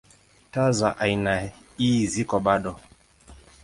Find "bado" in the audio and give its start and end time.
2.39-2.79